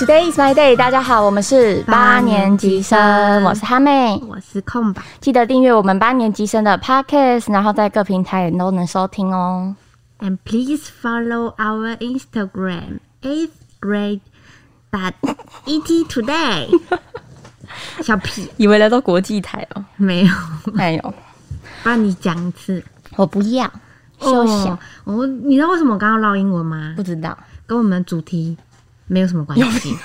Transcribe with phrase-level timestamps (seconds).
[0.00, 5.02] Today is my day，大家好，我们是八年级生，我是哈妹，我是空白。
[5.20, 9.76] 记得订阅我们八年级生的 Podcast，然后在各平台都能收听哦。
[10.20, 14.20] And please follow our Instagram eighth grade
[14.90, 15.12] but
[15.66, 16.70] et today。
[18.00, 20.32] 小屁，以为来到国际台哦，没有，
[20.72, 21.14] 没有，
[21.84, 22.82] 帮你讲一次。
[23.16, 23.70] 我不要，
[24.18, 24.78] 休想。
[25.04, 26.94] 我，你知道为什么我刚刚唠英文吗？
[26.96, 28.56] 不知道，跟我们的主题
[29.10, 29.96] 没有什么关系。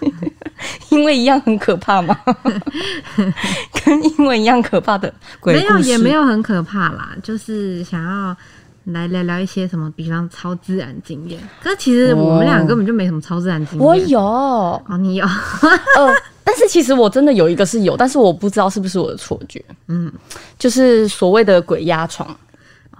[0.88, 2.18] 因为一样很可怕嘛？
[3.84, 8.34] 跟英文一样可怕的鬼没有，也没有很可怕啦，就是想要
[8.84, 11.38] 来聊聊一些什么，比方超自然经验。
[11.62, 13.86] 可是其实我们俩根本就没什么超自然经验。
[13.86, 15.26] 我有，哦，你有。
[16.44, 19.62] 但是其实我真的有一个是有，但是我不知道是不是我的错觉。
[19.88, 20.10] 嗯，
[20.58, 22.34] 就是所谓的鬼压床。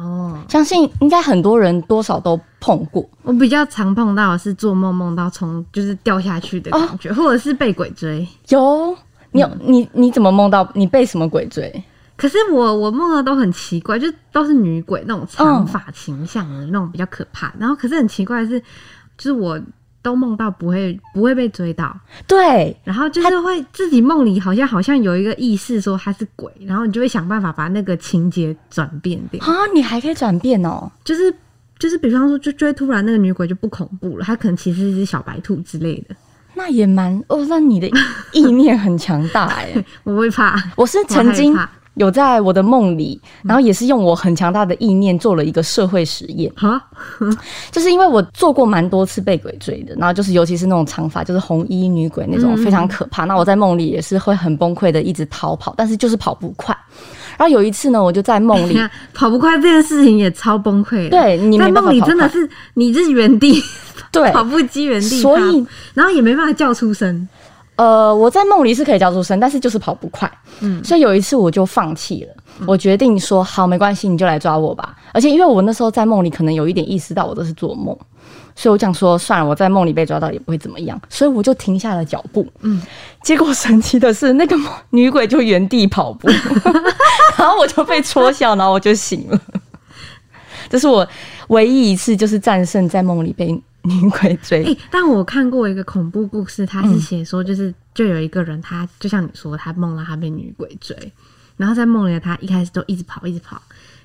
[0.02, 3.08] 哦，相信应该很多人多少都碰过。
[3.22, 8.26] 我比较常碰到的是做梦梦到从就是掉下去的感觉，或者是被鬼追。
[8.48, 8.96] 有，
[9.30, 11.82] 你有你你怎么梦到你被什么鬼追？
[12.16, 17.52] 可是我我梦的都很奇怪，就都是女鬼那种长发形象的那种比较可怕。
[17.58, 18.60] 然后可是很奇怪的是，
[19.16, 19.60] 就是我。
[20.02, 29.44] 都梦到不会不会被追到，对，然后就是会自己梦里好像好像有一个意识说他是鬼，然后你就会想办法把那个情节转变掉。
[29.44, 29.52] 啊！
[29.72, 31.32] 你还可以转变哦，就是
[31.78, 36.16] 就是比方说就追突然那个女鬼就不恐怖了，她可能其实是一只小白兔之类的，
[36.54, 37.88] 那也蛮哦，那你的
[38.32, 41.56] 意 念很强大哎， 我会怕，我是曾经。
[41.94, 46.50] 有在我的梦里，然后也是用我很强大的意念做了一个社会实验。
[46.56, 46.82] 哈，
[47.70, 53.24] 就是因为我做过蛮多次被鬼追的，然后就是尤其是那种长发，就是红衣女鬼那种非常可怕。
[53.24, 56.76] 那我在梦里也是会很崩溃的，一直逃跑，但是就是跑不快。
[57.38, 58.78] 然后有一次呢，我就在梦里
[59.12, 61.08] 跑不快这件事情也超崩溃。
[61.08, 63.60] 对，你在梦里真的是你是原地
[64.10, 67.28] 对 跑步机原地，所以然后也没办法叫出声。
[67.76, 70.30] 呃，我在梦里是可以叫出声，但是就是跑不快。
[70.60, 72.34] 嗯，所以有一次我就放弃了，
[72.66, 74.94] 我决定说好，没关系，你就来抓我吧。
[75.12, 77.96] 而且因为我那时候在梦里可能有一点意识到我这是做梦，
[78.54, 82.46] 所以我讲说算了，我在梦里被抓到也不会怎么样，所以我就停下了脚步。
[82.60, 82.80] 嗯，
[83.24, 84.56] 结果神奇的是，那个
[84.90, 86.28] 女鬼就原地跑步，
[87.36, 89.40] 然后我就被戳笑，然后我就醒了。
[90.68, 91.06] 这是我
[91.52, 93.62] 唯一一次就是战胜在梦里被。
[93.84, 100.96] 女鬼追，哎，但我看过一个恐怖故事，他是写说，就是就有一个人，他就像你说，他梦到他被女鬼追，
[101.56, 103.60] 然后在梦里他一开始都一直跑，一直跑，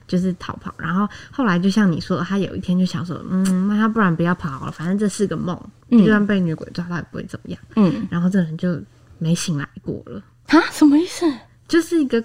[0.08, 5.56] 就是逃跑，然后后来就像你说，他有一天就想说，嗯，那他不然不要跑了，反正这是个梦，
[5.92, 8.82] 就算被女鬼抓到也不会怎么样，嗯，然后这人就
[9.20, 11.24] 没醒来过了，啊，什么意思？
[11.68, 12.24] 就是一个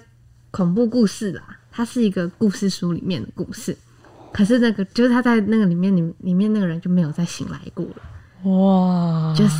[0.49, 3.77] 恐怖故事啦，它是一个故事书里面的故事。
[4.33, 9.55] 可是那个就是他在那个里面里里面那个人就没有再醒来过了，哇，就是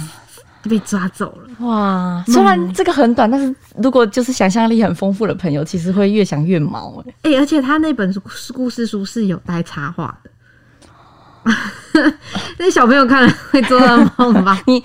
[0.69, 2.23] 被抓走了，哇！
[2.25, 7.39] 虽然这个很短，但是如果就是想象力很丰富的朋友，其实会越想越毛哎哎！
[7.39, 8.13] 而且他那本
[8.53, 10.31] 故事书是有带插画的，
[12.57, 14.61] 那小朋友看了会做噩梦吧？
[14.65, 14.81] 你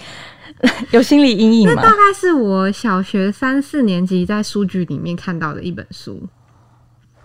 [0.91, 1.75] 有心理阴影吗？
[1.77, 6.21] 那大概是我小学三四年级在书局里面看到的一本书。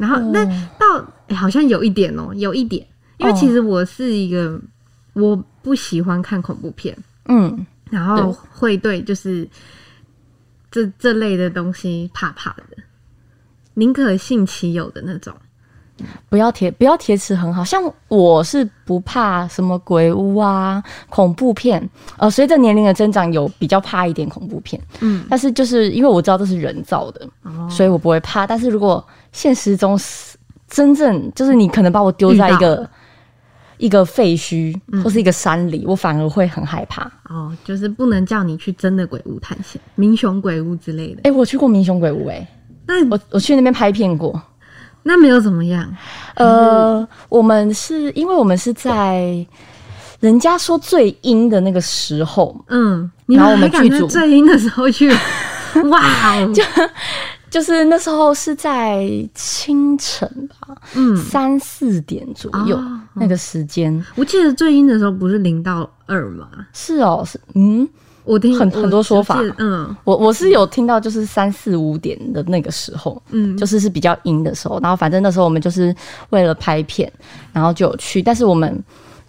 [0.04, 0.44] 然后那
[0.78, 2.86] 到好像有一点哦，有一点，
[3.20, 4.60] 因为其实我是一个
[5.14, 6.94] 我不喜欢看恐怖片，
[7.30, 9.02] 嗯，然后会对。
[9.02, 9.48] 就是
[10.70, 12.84] 这这类的东西怕怕的，
[13.76, 15.34] 宁可信其有的那种。
[16.30, 21.88] 不要贴，不要贴词，很好像我是不怕什么鬼屋啊、恐怖片。
[22.18, 24.82] 呃，随着年龄的增长，有比较怕一点恐怖片。
[25.02, 27.28] 嗯，但是就是因为我知道这是人造的，
[27.70, 28.48] 所以我不会怕。
[28.48, 29.98] 但是如果现实中
[30.68, 32.90] 真正就是你可能把我丢在一个
[33.78, 37.04] 一个废墟或是一个山里，我反而会很害怕。
[37.30, 41.22] 哦，就是不能叫你去真的鬼屋探险，民雄鬼屋之类的。
[41.24, 42.48] 哎，我去过民雄鬼屋，哎，
[42.88, 44.42] 那我我去那边拍片过。
[45.04, 45.86] 那没有怎么样，
[46.36, 49.46] 呃，我们是因为我们是在
[50.20, 54.08] 人家说最阴的那个时候，嗯，然后我们剧组。
[54.08, 55.12] 最阴的时候去，
[55.92, 56.64] 哇，就
[57.50, 59.06] 就是那时候是在
[59.36, 62.82] 清晨吧，嗯，三四点左右
[63.14, 66.48] 那个时间，我记得最阴的时候不是零到二吗？
[66.74, 67.88] 是哦，是嗯。
[68.26, 75.94] 我听很很多说法，嗯，我我是有听到，就是三四五点的那个时候，嗯，就是是比较阴的时候，然后反正那时候我们就是
[76.30, 77.12] 为了拍片，
[77.52, 78.82] 然后就有去，但是我们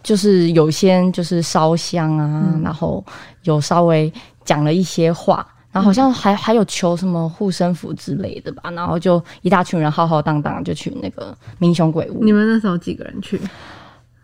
[0.02, 3.04] 就是有先就是烧香啊，然后
[3.42, 4.12] 有稍微
[4.44, 12.22] 讲了一些话，然后好像还还有求什么护身符之类的吧，然后就一大群人浩浩荡荡就去那个明雄鬼屋。
[12.22, 13.40] 你们那时候几个人去？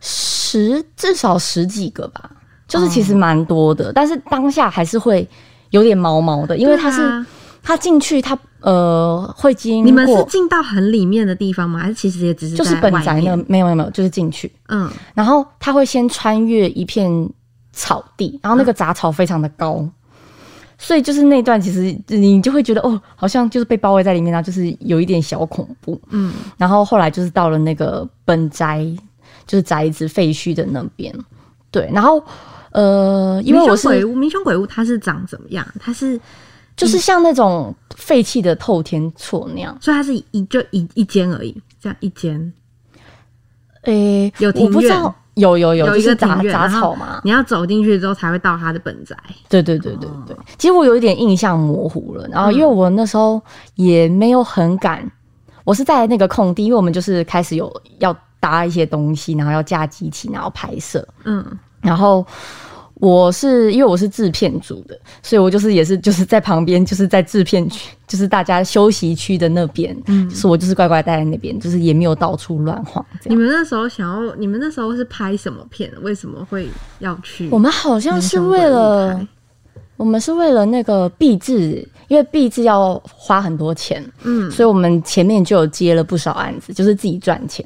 [0.00, 2.30] 十至少十几个吧。
[2.70, 5.28] 就是其实蛮多的，但是当下还是会
[5.70, 7.26] 有点毛毛的，因为它是、
[7.62, 11.80] 它进去它呃会经你们是进到很里面的地方吗？
[11.80, 17.28] 还是其实也只是就是本宅那个面没有没有没有，就是进去，嗯，然后它会先穿越一片
[17.72, 19.84] 草地，然后那个杂草非常的高。
[20.82, 26.00] 所以就是那段，其实你就会觉得哦，好像就是被包围在里面，然后就是有一点小恐怖。
[26.08, 28.82] 嗯，然后后来就是到了那个本宅，
[29.46, 31.14] 就是宅子废墟的那边。
[31.70, 32.24] 对，然后
[32.72, 35.66] 呃，因为我是鬼屋，民雄鬼屋它是长怎么样？
[35.78, 36.20] 它是，
[36.76, 39.76] 就是像那种废弃的透天厝那样。
[39.80, 42.52] 所以它是一就一一间而已，这样一间
[43.82, 47.20] 诶、有庭我不知道院有有有，有一个杂杂草嘛。
[47.24, 49.16] 你要走进去之后才会到它的本宅。
[49.48, 52.28] 对对对对对，其实我有一点印象模糊了。
[52.28, 53.40] 然后因为我那时候
[53.76, 55.10] 也没有很赶，
[55.64, 61.06] 我是在那个空地，因为我们就是开始有要搭一些东西，然后要架机器，然后拍摄。
[61.24, 61.42] 嗯，
[61.80, 62.26] 然后
[62.94, 73.04] 我是因为我是制片组的，所以我就是也是就是在旁边，就是在制片区，就是大家休息区的那边，嗯，就是我就是乖乖待在那边，就是也没有到处乱晃。
[73.24, 75.90] 你们那时候想要，你们那时候是拍什么片？
[76.02, 76.68] 为什么会
[76.98, 77.48] 要去？
[77.50, 79.26] 我们好像是为了，
[79.96, 87.64] 我们是为了那个币制，因为币制要花很多钱，嗯，所以我们前面就有接了不少案子，就是自己赚钱。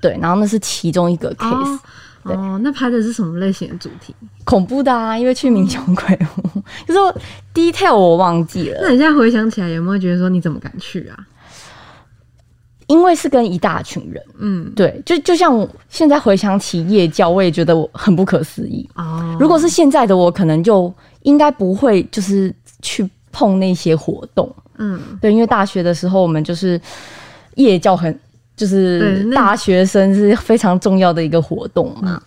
[0.00, 1.78] 对，然后那是其中一个 case，、哦
[2.24, 4.14] 哦，那拍的是什么类型的主题？
[4.44, 7.00] 恐怖的啊，因为去民雄鬼屋， 就是
[7.54, 11.16] detail 我忘记了，那你现在回想起来，有没有觉得说你怎么敢去啊？
[12.86, 18.88] 因为是跟一大群人，嗯，对，就就像我现在回想起夜教，我也觉得我很不可思议。
[18.96, 22.52] 哦，如果是现在的我，可能就应该不会就是
[22.82, 26.80] 去碰那些活动，嗯，对，因为大学的时候我们就是
[27.54, 28.18] 夜教很，
[28.60, 32.20] 就是大学生是非常重要的一个活动嘛。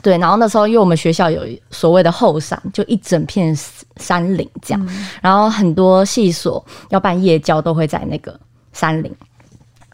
[0.00, 3.54] 对，然后那时候因为我们学校有所谓的后山，就一整片
[3.96, 4.88] 山林这样，
[5.20, 8.38] 然后很多系所要办夜教都会在那个
[8.72, 9.14] 山林。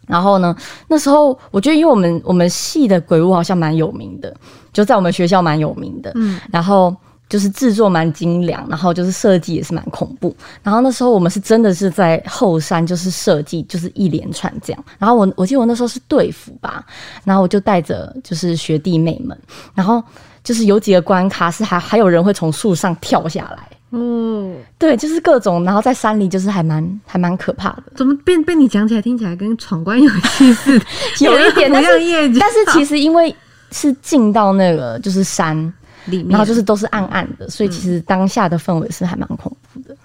[0.07, 0.55] 然后呢，
[0.87, 4.33] 那时候我觉得，因为我们我们系的鬼屋好像蛮有名的，
[4.71, 6.11] 就在我们学校蛮有名的。
[6.15, 6.95] 嗯，然后
[7.33, 10.35] 就是制作蛮精良，然后就是设计也是蛮恐怖。
[10.61, 14.83] 然后那时候我们是真的是在后山，就是设计就是一连串这样。
[14.99, 16.85] 然后我我记得我那时候是队服吧，
[17.23, 19.35] 然后我就带着就是学弟妹们，
[19.73, 20.03] 然后
[20.43, 23.67] 就是有几个关卡是还还有人会从树上跳下来。
[23.89, 30.07] 嗯，对，就是各种，然后在山里就是还蛮还蛮可怕的，怎么变被你讲起来听起来跟闯关游
[30.37, 30.85] 戏似的？
[31.25, 33.35] 有一点，但是 业绩但是其实因为
[33.71, 35.73] 是进到那个就是山，
[36.05, 39.95] 里面，然后就是都是暗暗的，所以其实当下的氛围是还蛮恐怖的。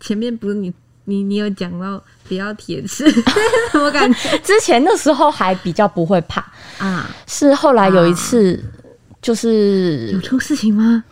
[0.00, 0.72] 前面不是你
[1.04, 3.04] 你你有讲到不要铁齿，
[3.74, 4.38] 我感觉？
[4.38, 6.40] 之前那时候还比较不会怕，
[6.78, 8.62] 啊，是后来有一次，
[9.20, 11.02] 就是有出事情吗？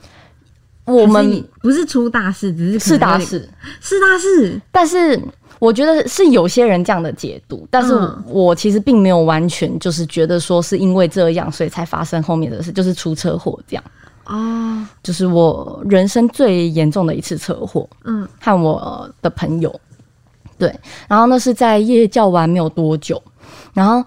[0.85, 3.49] 我们不是出大事，只是可是大事，
[3.81, 5.21] 是大事，但是
[5.61, 8.25] 我觉得是有些人这样的解读，但是嗯。
[8.27, 13.85] 我其实并没有完全就是觉得说是因为这样，所以才发生后面的事，就是出车祸这样，
[14.25, 17.89] 哦，就是我人生最严重的一次车祸。
[18.05, 18.27] 嗯。
[18.41, 19.81] 和我的朋友，
[20.59, 20.75] 对，
[21.07, 23.23] 然后那是在夜校完没有多久，
[23.75, 24.03] 然后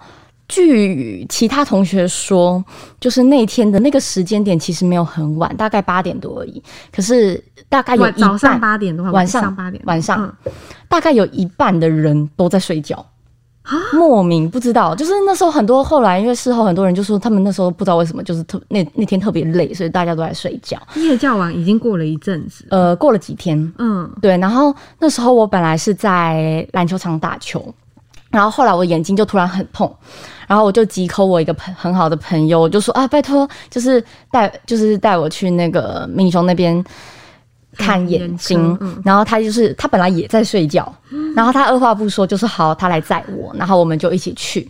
[0.47, 2.63] 据其他同学说，
[2.99, 10.51] 就是那天的那个时间点其实没有很晚，大概八点多而已，可是大概有早上半八点的话，晚上上八点，晚上嗯。
[10.87, 13.03] 大概有一半的人都在睡觉。
[13.93, 20.77] 莫名不知道，就是那时候很多后来因为事后很多人就说他们那时候不知道为什么就是特那那天特别累，所以大家都在睡觉。
[20.95, 24.11] 夜教完已经过了一阵子，呃，过了几天，嗯。
[24.21, 27.73] 对，然后那时候我本来是在篮球场打球，
[28.33, 29.95] 然后后来我眼睛就突然很痛，
[30.45, 36.83] 然后我就急 call 我一个朋很好的朋友，我就说啊，拜托，就是带就是带我去那个民雄那边。
[37.75, 40.93] 看眼眼睛然后他就是他本来也在睡觉，
[41.35, 44.69] 然后他二话不说就是好，他来载我，然后我们就一起去，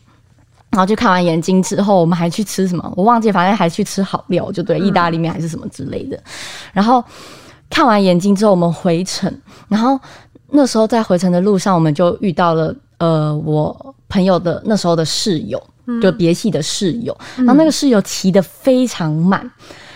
[0.69, 6.17] 然后就看完眼睛之后，我们还去吃什么，我忘记，反正还去吃好料，就对，意大利面还是什么之类的。
[6.71, 7.03] 然后
[7.69, 9.29] 看完眼睛之后，我们回程，
[9.67, 9.99] 然后
[10.51, 15.61] 那时候在回程的路上，我们就遇到了呃我朋友的那时候的室友，
[16.01, 19.51] 就别系的室友，然后那个室友骑的非常慢。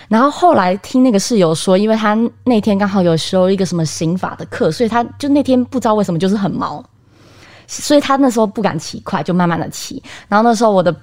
[0.10, 6.84] 然后后来听那个室友说，因为他那天刚好有修一个什么刑法的课，所以他就那天不知道为什么就是很毛，
[7.68, 10.02] 所以他那时候不敢骑快，就慢慢的骑。
[10.28, 10.94] 然后那时候我的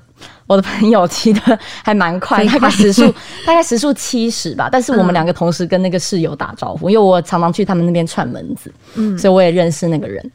[0.46, 3.02] 我的朋友骑的还蛮快，大概时速
[3.46, 4.68] 大概时速七十吧。
[4.70, 10.32] 但是我们两个同时跟那个室友打招呼，因为我常常去他们那边串门子，嗯所以我也认识那个人。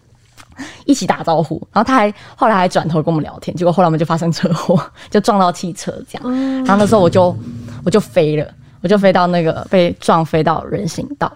[0.86, 6.64] 一起打招呼，然后他还后来还转头跟我们聊天，结果后来我们就发生车祸， 就撞到汽车这样。
[6.64, 7.36] 然后那时候我就
[7.84, 8.48] 我就飞了，
[8.82, 11.32] 我就飞到那个被撞飞到人行道，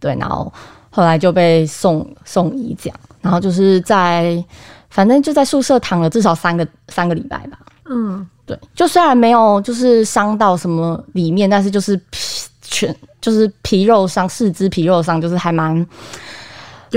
[0.00, 0.52] 对，然后
[0.90, 4.42] 后来就被送送医这样，然后就是在
[4.90, 7.58] 反正就在宿舍躺了至少三个三个礼拜吧。
[7.86, 15.86] 嗯，对，就虽然没有就是伤到什么里面，但是就是皮全就是皮肉伤，四肢皮肉伤，就是还蛮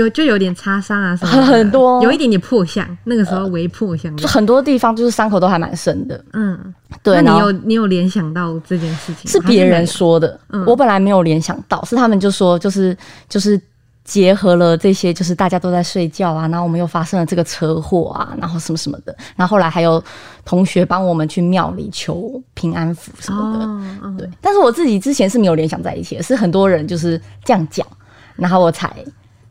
[0.02, 4.28] 有就有点擦伤啊什么的，很多有一点点破相，那个时候微破相的就。
[4.28, 6.24] 很多地方就是伤口都还蛮深的。
[6.32, 9.30] 嗯，对，那你有你有联想到这件事情吗？
[9.30, 12.96] 是别人说的，嗯我本来没有联想到，是他们就说就是
[13.28, 13.60] 就是。
[14.04, 20.02] 结合了这些，就是大家都在睡觉啊，然后我们又发生了这个车祸啊，然后什么什么的，然后后来还有
[20.46, 23.58] 同学帮我们去庙里求平安符什么
[24.00, 27.86] 的，对，但是我自己之前是没有联想在一起的，是很多人就是这样讲，
[28.34, 28.90] 然后我才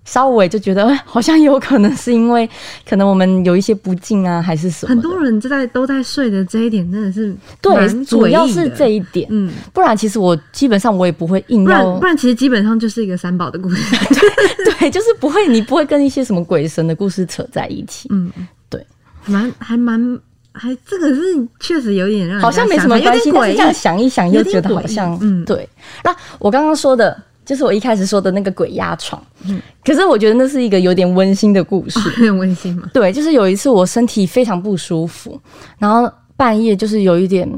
[0.08, 2.50] 稍微就觉得，哎， 好像有可能是因为
[2.90, 4.90] 可能我们有一些不敬啊，还是什么。
[4.90, 13.96] 很多人就在都在睡的这一点真的是对，主要是这一点，嗯，不然其实我基本上我也不会硬不然不，然其实基本上就是一个三宝的故事。
[14.80, 18.08] 对，就是不会，你不会跟一些什么鬼神的故事扯在一起。
[18.10, 18.32] 嗯，
[18.70, 18.82] 对，
[19.26, 20.20] 蛮还蛮
[20.54, 21.22] 还这个是
[21.60, 23.74] 确实有点让人好像没什么关系，但是这样。
[23.74, 25.68] 想一想，又觉得好像，嗯对。
[26.04, 31.98] 那我刚刚说的，就是我一开始说的那个鬼压床，嗯，可是我觉得那是一个有点温馨的故事。
[32.20, 35.39] 很温馨嘛，对，就是有一次我身体非常不舒服，
[35.80, 37.50] 然后半夜就是有一点，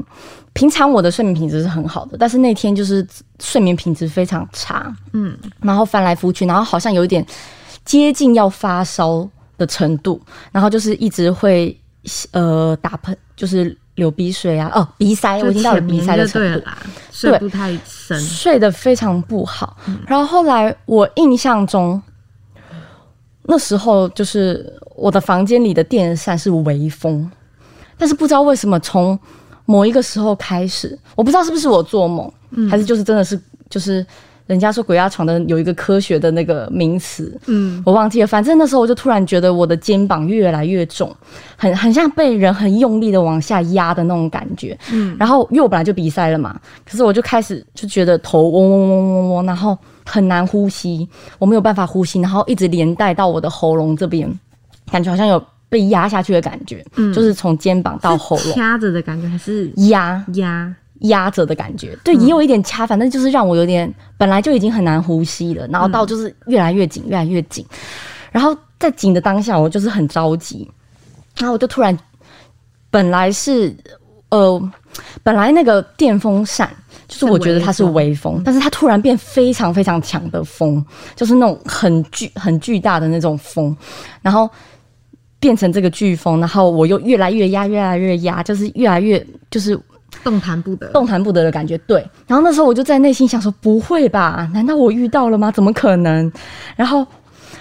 [0.52, 3.04] 平常我的睡眠品质是很好的，但是那天就是
[3.40, 7.26] 睡眠品质非常差，嗯，然后翻来覆去，然后好像有一点
[7.84, 9.28] 接近要发烧
[9.58, 10.20] 的程度，
[10.52, 11.76] 然后就是一直会
[12.30, 16.66] 呃打喷，就是流鼻水啊，哦鼻塞，我已经到了鼻塞的程度，
[17.12, 18.18] 睡不太深。
[18.20, 19.76] 睡得非常不好。
[20.08, 22.02] 然后后来我印象中，
[23.42, 27.30] 那时候就是我的房间里的电扇是微风，
[27.96, 29.16] 但是不知道为什么从
[29.66, 32.32] 某一个时候开始，我不知道是不是我做梦，
[32.68, 34.04] 还是就是真的是就是
[34.50, 41.14] 人家说鬼压床的有一个科学的那个名词，嗯，我忘记了，反正那时候我就突然觉得我的肩膀越来越重，
[41.56, 44.76] 很很像被人很用力的往下压的那种感觉。
[44.92, 54.28] 嗯，然后因为我本来就鼻塞了嘛，可是我就开始就觉得头嗡嗡嗡嗡嗡，然后很难呼吸，我没有办法呼吸，然后一直连带到我的喉咙这边，
[54.90, 57.12] 感觉好像有被压下去的感觉，嗯。
[57.12, 58.52] 就是从肩膀到喉咙。
[58.52, 60.24] 掐着的感觉还是压。
[60.34, 60.74] 压？
[61.00, 67.64] 压着的感觉，对，也有一点掐，反正就是让我有点本来就已经很难呼吸了，然后到就是越来越紧，越来越紧，
[68.30, 70.70] 然后在紧的当下，我就是很着急，
[71.36, 71.96] 然后我就突然，
[72.90, 73.74] 本来是
[74.30, 74.70] 呃，
[75.22, 76.70] 本来那个电风扇。
[77.08, 80.84] 就是我觉得它是微风，但是它突然变非常非常强的风，
[81.16, 83.76] 就是那种很巨很巨大的那种风，
[84.22, 84.48] 然后
[85.40, 89.76] 变成这个飓风，然后我又越来越压，越来越压，就是越来越就是
[90.22, 90.86] 动弹不得。
[90.92, 91.76] 动弹不得的感觉。
[91.78, 94.48] 对，然后那时候我就在内心想说，不会吧？
[94.52, 95.50] 难道我遇到了吗？
[95.50, 96.30] 怎么可能？
[96.76, 97.06] 然后，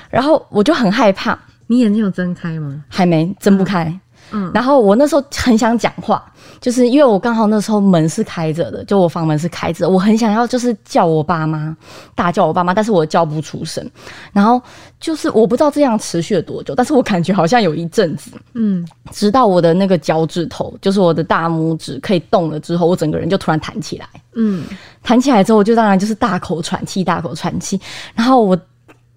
[0.10, 1.38] 然后我就很害怕，
[1.68, 2.84] 你眼睛有睁开吗？
[2.89, 4.00] 还没睁不开。
[4.31, 6.24] 嗯，然后我那时候很想讲话，
[6.62, 11.75] 就是因为我刚好那时候门是开着的，就我房门是开着，我很想要就是叫我爸妈，
[12.15, 13.88] 大叫我爸妈，但是我叫不出声。
[14.31, 14.62] 然后
[15.00, 24.07] 就是我不知道这样持续了多久，但是我感觉好像有一阵子，嗯，直到我的那个脚趾头，就是我的大拇指可以动了之后，我整个人就突然弹起来。
[24.36, 24.63] 嗯，
[25.01, 27.79] 弹起来之后，我就当然就是大口喘气，大口喘气。
[28.13, 28.57] 然后我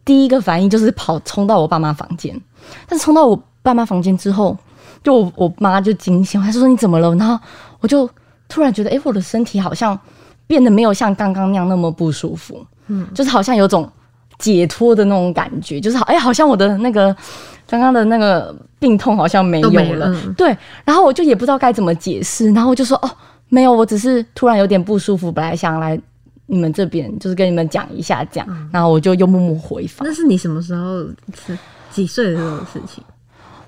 [0.05, 2.35] 第一个反应就是跑冲到我爸妈房间，
[2.89, 4.57] 但是冲到我爸妈房间之后，
[5.03, 7.15] 就我我妈就惊醒，她就说你怎么了？
[7.17, 7.39] 然后
[7.81, 8.09] 我就
[8.49, 9.99] 突然觉得，哎、我的身体好像
[10.47, 13.91] 变得没有像刚刚那样那么不舒服，嗯，就是好像有种
[14.39, 17.15] 解脱的那种感觉，就是好，哎、好像我的那个
[17.67, 20.57] 刚刚的那个病痛好像没有了，对。
[20.85, 23.11] 然后我就也不知道该怎么解释，然后我就说，哦，
[23.49, 25.99] 没有，我只是突然有点不舒服，本来想来
[26.47, 30.07] 你们这边就是跟你们讲一下这样，嗯然后我就又默默回访。
[30.07, 31.01] 那是你什么时候
[31.47, 31.57] 是
[31.91, 33.03] 几岁的时候的事情？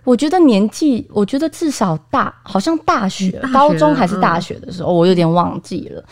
[0.04, 6.04] 我觉得年纪，我觉得至少大，好像大学、大学高中还是大学的时候，我有点忘记了。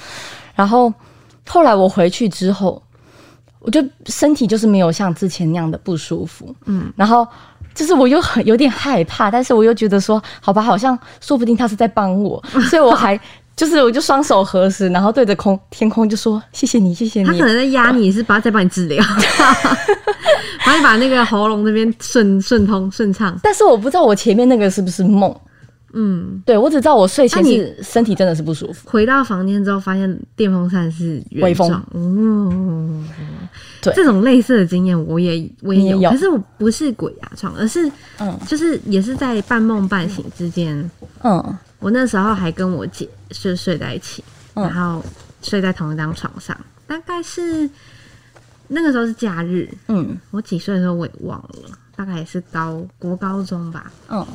[0.54, 0.92] 然后
[1.46, 2.82] 后来我回去之后，
[3.60, 7.26] 我就身体就是没有像之前那样的不舒服，嗯，然后
[7.74, 13.18] 就是我又很有点害怕，但是我又觉得说，好吧，好像说不定他是在帮我， 所以我还
[13.54, 17.26] 就是我就双手合十，然后对着空天空就说谢谢你，谢谢你。
[17.26, 17.40] 他可。
[17.46, 19.04] 能在压你，是把再帮你治疗，
[20.64, 23.38] 帮你把那个喉咙那边顺顺通顺畅。
[23.42, 25.34] 但是我不知道我前面那个是不是梦，
[25.92, 27.44] 嗯，对我只知道我睡前
[27.82, 28.88] 身体真的是不舒服。
[28.88, 31.68] 回到房间之后，发现电风扇是原微风。
[31.68, 33.06] 状嗯，
[33.82, 33.92] 对。
[33.94, 36.10] 这种类似的经验我也我也有，也有。
[36.10, 38.34] 可是我不是鬼压床，而是嗯。
[38.48, 40.90] 就是也是在半梦半醒之间，
[41.22, 44.24] 嗯我那时候还跟我姐是睡在一起，
[44.54, 44.64] 嗯。
[44.64, 45.04] 然后
[45.42, 47.68] 睡在同一张床上，大概是
[48.68, 50.16] 那个时候是假日，嗯。
[50.30, 54.26] 我几岁的时候我也忘了，大概也是高国高中吧，嗯。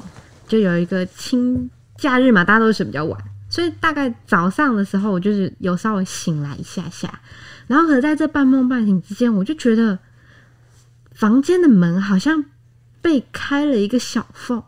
[0.47, 7.19] 就有一个清假日嘛，大家都睡比较晚，所以大概早上的时候，我就是有稍微醒来一下下，
[7.67, 9.97] 然后可是在这半梦半醒之间，我就觉得
[11.13, 12.45] 房间的门好像
[13.01, 14.63] 被开了一个小缝，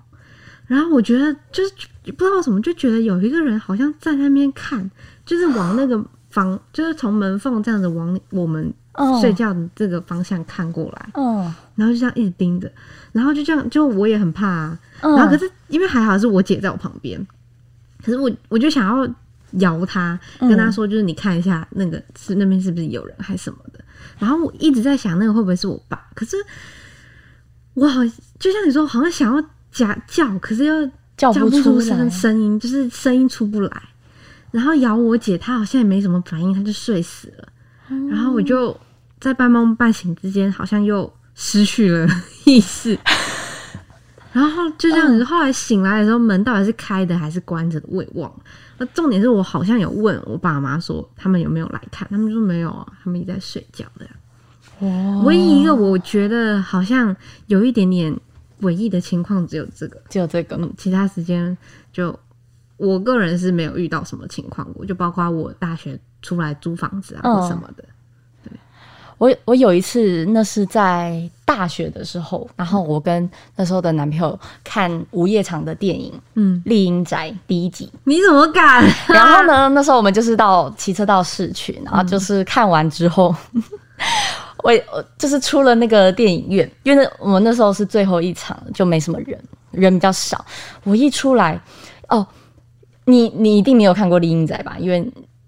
[0.67, 1.71] 然后我觉得就是
[2.12, 4.89] 不知道为什么，就觉得有一个人好像在那边看，
[5.25, 12.72] 就是往那个房， 就是从门缝这样子往我们哦睡觉的这个方向看过来，嗯然后就这样一直盯着，
[13.12, 14.80] 然后就这样，就我也很怕啊。
[15.01, 17.25] 嗯，然后可是因为还好是我姐在我旁边，
[18.04, 19.13] 可是我我就想要
[19.60, 23.80] 摇她，跟她说，就是你看一下那个是那边是不是有人还是什么的。
[24.18, 26.36] 然后我一直在想那个会不会是我爸，可是
[27.74, 28.01] 我好
[28.38, 33.81] 就像你说，好像想要假叫，可是又叫叫不出声声音，就是声音出不来。
[34.51, 37.47] 然后咬我姐，她好像也没什么反应，她就睡死了。
[38.09, 38.75] 然后我就
[39.19, 42.07] 在半梦半醒之间，好像又失去了
[42.45, 42.97] 意识。
[44.31, 48.39] 然后就这样子，后来醒来的时候，门到底是开的还是关着的，我也忘了。
[48.77, 54.07] 那重点是我好像有问我爸妈说，他们有没有来看，他们说没有啊，他们也在睡觉的。
[54.79, 57.13] 哦唯一一个我觉得好像
[57.47, 58.17] 有一点点
[58.62, 60.01] 诡异的情况，只有这个。
[60.10, 61.58] 只有这个，嗯，其他时间
[61.92, 62.18] 就
[62.78, 67.84] 我个人是没有遇到什么情况过，就包括我大学出来租房子啊嗯或什么的。
[69.18, 78.82] 我我有一次，那是在大学的时候，然后我跟那时候的男朋友看午夜场的电影《嗯，丽英宅》第一集，你怎么敢？
[79.13, 83.36] 然后呢，那时候我们就是到骑车到市区，然后就是看完之后，
[84.63, 89.39] 我我就是出了那个电影院，因为那我们那时候是最后一场，就没什么人，
[89.72, 90.44] 人比较少。
[90.84, 91.60] 我一出来，
[92.10, 92.25] 哦，
[93.06, 94.75] 你你一定没有看过《丽英仔》吧？
[94.80, 95.00] 因为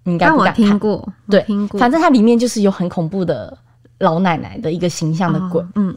[0.03, 0.65] 你应该我不敢看。
[0.65, 1.79] 听过，对，听过。
[1.79, 3.55] 反正它里面就是有很恐怖的
[3.99, 5.61] 老奶奶的一个形象的鬼。
[5.61, 5.95] 哦嗯，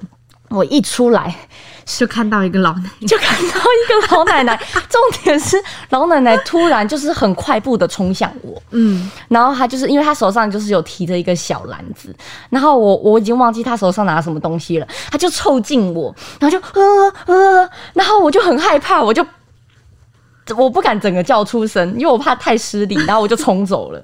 [0.51, 1.35] 我一出来
[1.85, 4.57] 就看到一个老奶奶， 就看到一个老奶奶，
[4.89, 5.57] 重点是
[5.91, 12.15] 老奶奶突然就是很快步的冲向我，嗯，然后她就是因为她手上就是有提着一个小篮子，
[12.51, 19.27] 然后我我已经忘记她手上拿什么东西了，她就凑近我，然后就呃呃，然后我就很害怕，我就
[20.57, 24.03] 我不敢整个叫出声，因为我怕太失礼，然后我就冲走了。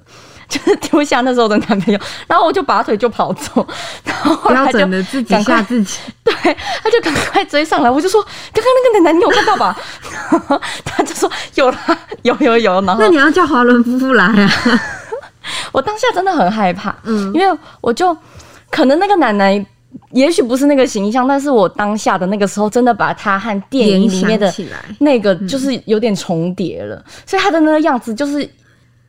[0.51, 3.65] 就是丢下那时候的男朋友，然后我就拔腿就跑走，
[4.03, 5.97] 然后他就赶快吓自己。
[6.25, 6.33] 对，
[6.83, 9.75] 他就赶快追上来，我就说刚刚那个奶奶你有看到吧？
[10.29, 14.51] 然 后他就说有啦，有有有，然后那你要叫华伦夫妇来啊？
[15.71, 18.15] 我当下真的很害怕，嗯因为我就
[18.69, 19.65] 可能那个奶奶。
[20.11, 24.53] 也许不是那个形象，但是我当下的那个时候，真的把她和电影里面的
[24.99, 28.49] 那个就是有点重叠了，所以她的那个样子就是，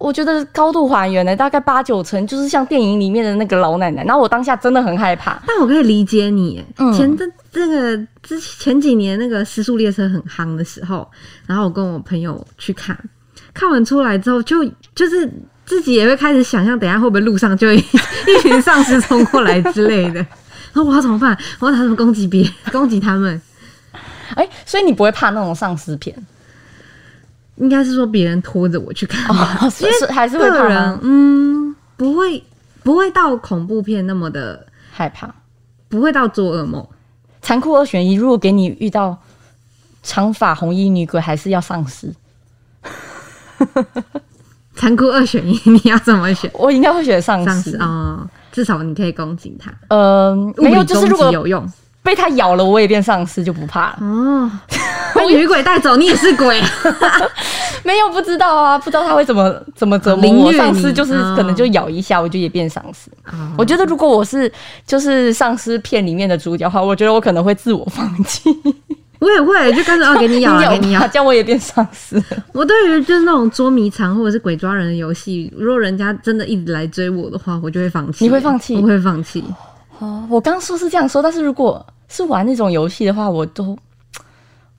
[0.02, 4.02] 我觉得高度还原的，大概八九成就是像电影里面的那个老奶奶。
[4.02, 6.62] 然后我当下真的很害怕，但我可以理解你
[6.94, 11.08] 前这这个之前几年那个时速列车很夯的时候，
[11.46, 12.98] 然后我跟我朋友去看，
[13.54, 15.30] 看完出来之后就就是
[15.64, 17.76] 自己也会开始想象，等下会不会路上就会
[18.26, 20.14] 一群丧尸冲过来之类的。
[20.72, 21.38] 然后我要怎么办？
[21.60, 22.52] 我要拿什么攻击别人？
[22.72, 23.40] 攻击他们？
[24.34, 26.16] 哎、所以你不会怕那种丧尸片
[27.56, 29.58] 应该是说别人拖着我去看吧。
[29.60, 29.68] 哦？
[29.70, 30.98] 是是还是会怕？
[31.02, 32.42] 嗯，不会
[32.82, 35.32] 不会到恐怖片那么的，害怕。
[35.88, 36.86] 不会到做噩梦。
[37.42, 39.18] 残酷二选一，如果给你遇到
[40.02, 42.10] 长发红衣女鬼，还是要丧尸？
[44.74, 46.50] 残酷二选一，你要怎么选？
[46.54, 47.76] 我应该会选丧丧尸尸。
[47.76, 51.70] 哦，至少你可以攻击他，呃，没有，就是如果有用
[52.02, 53.98] 被他咬了，我也变丧尸就不怕了。
[54.00, 54.50] 哦。
[55.26, 56.60] 被女鬼带走，你也是鬼。
[57.84, 60.52] 没有，不知道啊，不知道他会怎么怎么折磨我。
[60.52, 63.10] 丧尸就是哦可能就咬一下，我就也变丧尸。
[63.32, 64.50] 哦我觉得如果我是
[64.86, 68.50] 就是丧尸片里面的主角的话，我觉得我可能会自我放弃。
[69.18, 71.00] 我也会，就干脆哦，给你咬 了，给你咬。
[71.00, 72.20] 吧这样我也变丧尸。
[72.52, 78.24] 我对于就是那种捉迷藏或者是鬼抓人的游戏，如果人家真的一直来追我的话，我就会放弃。
[78.24, 79.44] 你会放弃我会放弃。
[80.00, 83.78] 哦，我刚说是这样说，但是如果是玩那种游戏的话，我都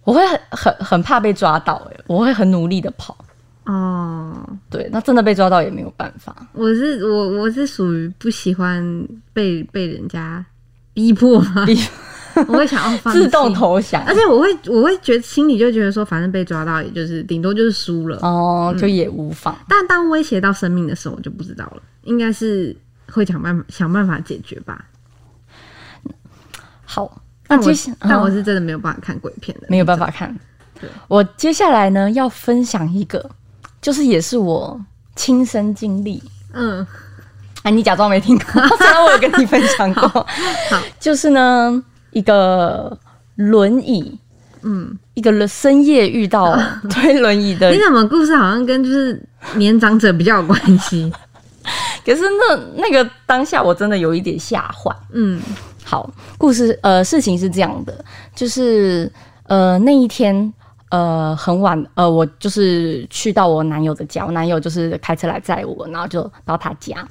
[0.03, 3.17] 我会很很很怕被抓到、欸，我会很努力的跑。
[3.65, 6.35] 哦，对，那真的被抓到也没有办法。
[6.51, 10.45] 我是我我是属于不喜欢被被人家
[10.93, 11.79] 逼迫嘛，逼
[12.49, 18.17] 我会想要放弃自动投降而且我会我会觉得心里就觉得说，反正被抓到也就是顶多就是输了。
[18.21, 19.57] 哦，就也无妨。
[19.69, 22.75] 但当威胁到生命的时候，我就不知道了，应该是
[23.11, 24.83] 会想办法想办法解决吧。
[26.83, 30.33] 好，那但我接下嗯但我是真的没有办法看鬼片的，没有办法看
[30.79, 30.89] 对。
[31.07, 33.29] 我接下来呢要分享一个，
[33.81, 34.79] 就是也是我
[35.15, 36.21] 亲身经历。
[36.53, 36.85] 嗯，
[37.63, 40.07] 啊，你假装没听过， 虽然我有跟你分享过。
[40.07, 42.97] 好，就是呢，一个
[43.35, 44.17] 轮椅，
[44.61, 46.57] 嗯，一个人深夜遇到
[46.89, 49.21] 推轮椅的你，怎么故事好像跟就是
[49.55, 51.11] 年长者比较有关系？
[52.05, 54.93] 可是那那个当下我真的有一点吓坏。
[55.13, 55.41] 嗯
[55.93, 58.03] 好，故事呃事情是这样的，
[58.33, 59.11] 就是
[59.43, 60.51] 呃那一天
[60.89, 67.07] 呃很晚呃我就是去到我男友的家，我男友就是开车来载我，然后就到他家，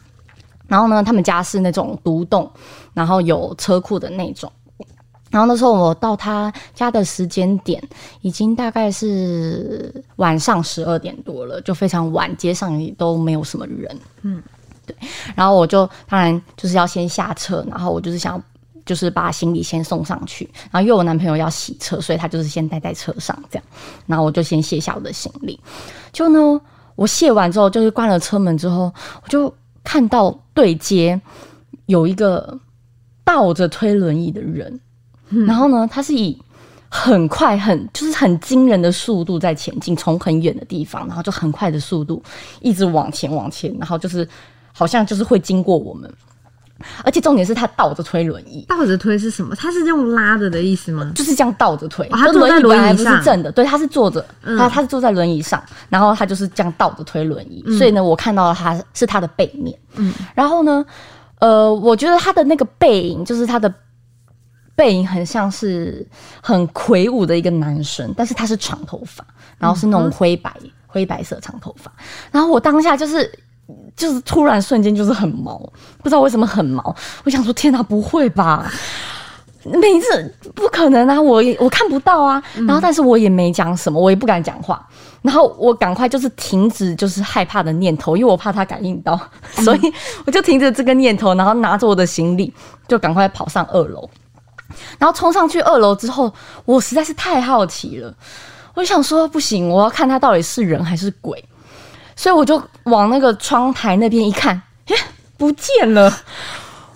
[0.66, 2.50] 然后呢他们家是那种独栋，
[2.92, 4.50] 然后有车库的那种。
[5.30, 7.80] 然后那时候我到他家的时间点
[8.22, 13.96] 已经大概是晚上十二点多了，就非常晚，街上也都没有什么人。
[14.22, 14.42] 嗯，
[14.84, 14.96] 对
[15.36, 18.42] 然后我就当然就是要先下车，然后我就是想
[18.84, 23.64] 就是把行李先送上去，然后因为我男朋友要洗车，所以他就是先待在车上这样，
[24.06, 25.58] 然后我就先卸下我的行李。
[26.12, 26.60] 就呢，
[26.96, 28.92] 我卸完之后，就是关了车门之后，
[29.22, 29.52] 我就
[29.84, 31.20] 看到对接
[31.86, 32.58] 有一个
[33.24, 34.80] 倒着推轮椅的人，
[35.46, 36.36] 然后呢，他是以
[36.88, 42.22] 很快、很就是很惊人的速度在前进，从很远的地方，然后就很快的速度
[42.60, 44.28] 一直往前往前，然后就是
[44.72, 46.12] 好像就是会经过我们，
[47.04, 48.64] 而且重点是他倒着推轮椅。
[48.68, 49.54] 倒着推是什么？
[49.56, 51.12] 他是用拉着的意思吗？
[51.14, 60.84] 就是这样倒着推，哦他就坐在轮椅轮椅本来不是正的，对，他是坐着，嗯他他是坐在轮椅上，然后他就是这样倒着推轮椅，所以呢，我看到了他是他的背面，嗯然后呢，
[61.40, 63.72] 呃，我觉得他的那个背影，就是他的
[64.74, 66.06] 背影很像是
[66.42, 69.24] 很魁梧的一个男生，但是他是长头发，
[69.58, 70.54] 然后是那种灰白、
[70.86, 71.92] 灰白色长头发，
[72.30, 73.30] 然后我当下就是。
[73.96, 75.58] 就是突然瞬间就是很毛，
[76.02, 76.94] 不知道为什么很毛。
[77.24, 78.70] 我想说，天哪，不会吧？
[79.64, 82.42] 每一次不可能啊，我也我看不到啊。
[82.66, 84.84] 然后，但是我也没讲什么，我也不敢讲话。
[85.22, 89.16] 然后我赶快就是停止就是害怕的念头，因为我怕他感应到，
[89.52, 89.92] 所以
[90.26, 92.52] 我就停止这个念头，然后拿着我的行李
[92.88, 94.10] 就赶快跑上二楼。
[94.98, 96.32] 然后冲上去二楼之后，
[96.64, 98.12] 我实在是太好奇了，
[98.74, 101.44] 我想说不行，我要看他到底是人还是鬼。
[102.22, 104.54] 所以我就往那个窗台那边一看，
[104.86, 104.96] 耶，
[105.36, 106.04] 不见了！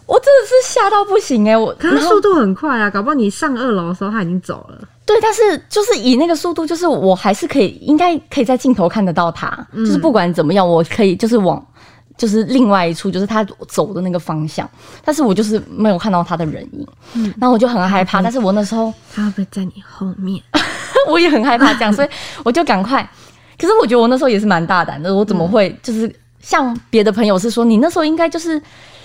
[0.07, 4.79] 我真的是吓到不行哎、我然后可是速度很快啊，搞不好你上二楼的时候他已经走了。
[5.05, 9.67] 对，但是就是以那个速度，就是我还是可以，应该可以在镜头看得到他。
[9.75, 11.61] 就是不管怎么样，我可以就是往
[12.17, 14.71] 就是另外一处，就是他走的那个方向，
[15.05, 16.87] 但是我就是没有看到他的人影。
[17.15, 20.41] 嗯，然后我就很害怕，但是我那时候他会不会在你后面？
[21.11, 22.09] 我也很害怕这样，所以
[22.45, 23.05] 我就赶快。
[23.59, 28.61] 可是我觉得我那时候也是蛮大胆的，我怎么会就是像别的朋友是说，你那时候应该就是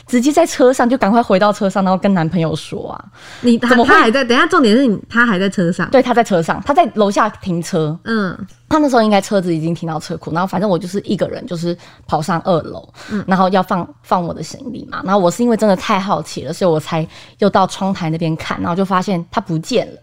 [0.05, 3.05] 直接在车上就赶快回到车上，然后跟男朋友说啊。
[3.41, 4.23] 你他怎么会他还在？
[4.23, 5.89] 等一下，重点是你他还在车上。
[5.89, 8.37] 对，他在车上，他在楼下停车，嗯，
[8.67, 12.87] 他那时候应该车子已经停到车库，然后反正我就是一个人，就是跑上二楼，
[13.25, 15.01] 然后要放放我的行李嘛。
[15.05, 17.07] 然后我是因为真的太好奇了，所以我才
[17.39, 19.99] 又到窗台那边看，然后就发现他不见了。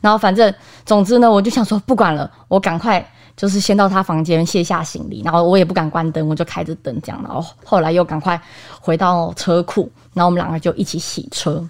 [0.00, 0.52] 然后反正
[0.84, 3.04] 总之呢，我就想说不管了，我赶快
[3.38, 7.22] 就是先到他房间卸下行李，然后我也不敢关灯，我就开着灯这样。
[7.22, 8.38] 然后后来又赶快
[8.80, 11.64] 回到车库，然后我们两个就一起洗车。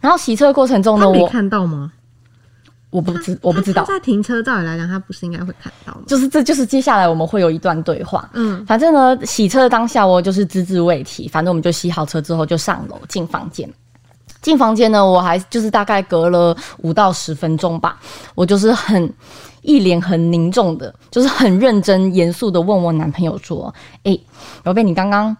[0.00, 1.92] 然后洗车过程中呢，我看到吗？
[2.90, 6.00] 我不知我不知道，在停车，照理来讲，他不是应该会看到吗？
[6.06, 8.28] 就是这就是接下来我们会有一段对话。
[8.32, 13.72] 嗯，反正呢，洗车的当下我就是只字未提，反正我们就洗好车之后就上楼进房间。
[14.40, 17.98] 进房间呢，我还就是大概隔了五到十分钟吧，
[18.34, 19.12] 我就是很
[19.66, 23.72] 一脸很凝重的，就是很认真严肃的问我男朋友说
[24.04, 24.18] ：“哎、
[24.62, 25.36] 宝贝，你刚刚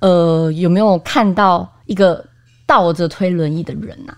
[0.00, 2.24] 呃有没有看到一个
[2.66, 4.14] 倒着推轮椅的人啊？”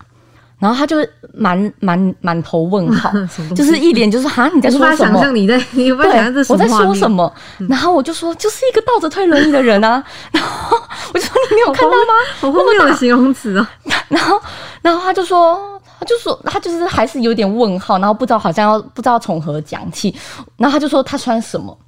[0.58, 0.96] 然后他就
[1.34, 3.10] 满满满头问号
[3.52, 5.14] 就是一脸就是哈你在说什么？
[5.14, 7.10] 想象你在，你无法对想象这，是我在说什？
[7.10, 7.34] 么？
[7.68, 10.04] 然后我就说，就是一个倒着推轮椅的人啊。
[10.30, 10.78] 然后
[11.12, 12.12] 我就说，你没有看到吗？
[12.38, 13.68] 好荒谬的形容词啊！
[14.08, 14.40] 然后，
[14.82, 20.12] 然后他就说，他就说，他就是还是有点问号，然后不知道好像要不知道从何讲起。
[20.56, 21.78] 然后他就说他穿什么，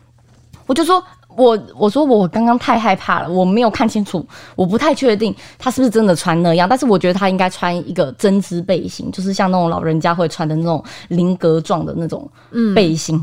[0.67, 1.03] 我就说
[1.35, 4.25] 我我说我刚刚太害怕了，我没有看清楚，
[4.55, 12.31] 我不太确定他是不是真的穿那样，但是我觉得他应该穿一个针织背心，就是像那种老人家会穿的那种菱格状的那种
[12.73, 13.21] 背心。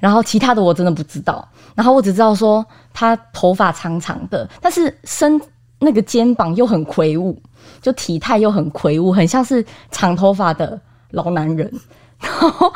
[0.00, 2.64] 然后其他的我真的不知道，然后我只知道说
[2.94, 5.38] 他头发长长的，但是身
[5.82, 7.36] 那个肩膀又很魁梧，
[7.80, 11.70] 就体态又很魁梧，很像是长头发的老男人。
[12.22, 12.72] 然后，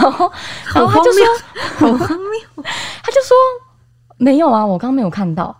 [0.00, 0.30] 然后，
[0.74, 1.26] 然后他就说，
[1.78, 2.64] 好荒谬！
[3.02, 3.34] 他就说
[4.18, 5.56] 没有啊，我刚刚没有看到。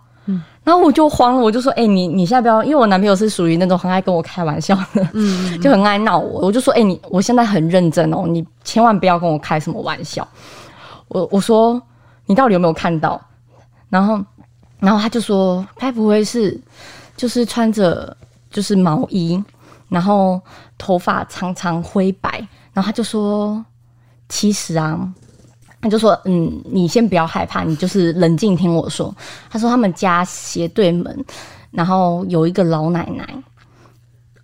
[0.63, 6.39] 然后我就慌了，我就说：“哎、你你现在不要，因为我男朋友是属于那种很爱跟我开玩笑的，嗯，就很爱闹我。
[6.39, 10.25] 我就说：“哎、你我现在很认真哦，你千万不要跟我开什么玩笑。
[11.09, 11.81] 我”我说
[12.27, 13.19] ：“你到底有没有看到？”
[13.89, 14.17] 然后
[14.83, 16.59] 然后他就说，该不会是
[17.15, 18.15] 就是穿着
[18.51, 19.41] 就是毛衣，
[19.87, 20.41] 然后
[20.77, 23.63] 头发长长灰白，然后他就说，
[24.27, 25.13] 其实啊。
[25.81, 29.13] 他就说：“嗯，你先不要害怕，你就是冷静听我说。”
[29.51, 31.25] 他说他们家斜对门，
[31.71, 33.43] 然后有一个老奶奶，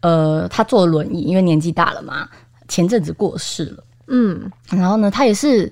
[0.02, 2.28] 呃，她坐轮椅，因为年纪大了嘛，
[2.68, 3.84] 前阵子过世了。
[4.08, 5.72] 嗯，然后呢，她也是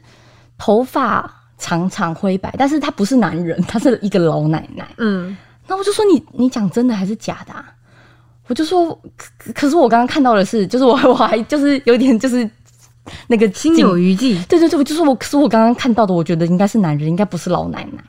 [0.58, 4.88] 头发长长灰白，但是他不是男人，他是一个老奶奶。
[4.98, 5.36] 嗯，
[5.67, 7.54] 那我就说你你讲真的还是假的？
[8.48, 8.98] 我就说，
[9.54, 12.50] 可是我刚刚看到的是，就是我我还就是有点就是。
[13.28, 18.04] 那个心有余悸，对对对，我就是我，可是我刚刚看到的，我觉得应该是男人，应该不是老奶奶。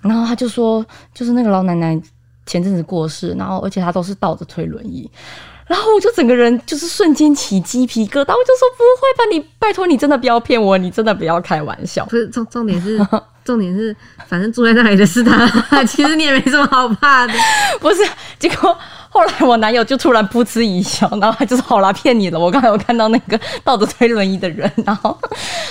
[0.00, 2.00] 然后他就说，就是那个老奶奶
[2.46, 5.10] 前阵子过世，然后而且她都是倒着推轮椅。
[5.66, 12.04] 然后我就整个人就是瞬间起鸡皮疙瘩，我就说不会吧，你拜托你真的不要骗我，你真的不要开玩笑。
[12.06, 12.98] 不是重重点是
[13.44, 13.94] 重点是，
[14.26, 15.48] 反正住在那里的是他，
[15.84, 17.32] 其实你也没什么好怕的。
[17.80, 18.06] 不是，
[18.38, 18.76] 结果。
[19.08, 25.16] 后来我男友就突然噗嗤一笑，然后他就说：“好啦，骗你了。”我刚才有看到那个倒着推轮椅的人，然后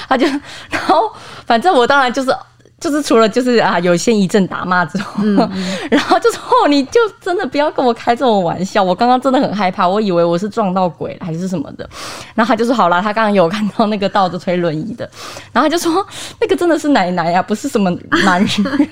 [0.07, 0.25] 他就，
[0.69, 1.11] 然后
[1.45, 2.33] 反正我当然就是。
[2.83, 5.23] 就是除了就是啊，有先一阵打骂之后，
[5.89, 11.89] 然后就说哦，你就真的不要跟我开这种玩笑，我刚刚真的很害怕，我以为我是撞到鬼了还是什么的。
[12.35, 15.09] 然后他就说好啦，他刚刚有看到那个倒着推轮椅的，
[15.53, 16.05] 然后他就说
[16.41, 17.89] 那个真的是奶奶呀，不是什么
[18.25, 18.89] 男人。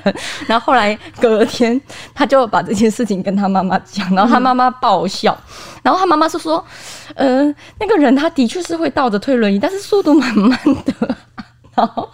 [0.47, 1.79] 然后后来隔天
[2.13, 5.37] 他就把这件事情跟他妈妈讲，然后他妈妈爆笑，
[5.83, 6.63] 然后他妈妈是说，
[7.15, 11.15] 嗯，那个人他的确是会倒着推轮椅，但是速度蛮慢的。
[11.75, 12.07] 然后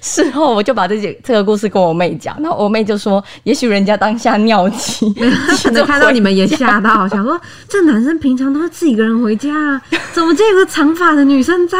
[0.00, 5.12] 事后我就把这些这个故事跟我妹讲，然后我妹就说：“也许人家当下尿急，
[5.64, 11.78] 可能看到你们也吓到，想说这男生平常都是自己一个人回家，啊，怎么这个长发的女生在？